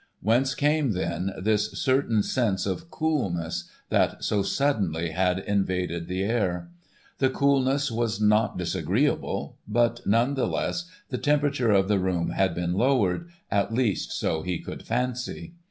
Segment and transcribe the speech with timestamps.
[0.19, 6.71] Whence came then this certain sense of coolness that so suddenly had invaded the air?
[7.19, 12.55] The coolness was not disagreeable, but none the less the temperature of the room had
[12.55, 15.53] been lowered, at least so he could fancy.